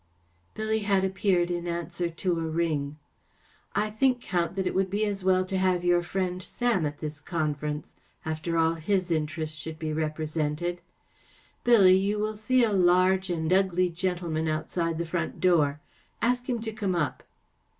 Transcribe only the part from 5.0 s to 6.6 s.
as well to have your friend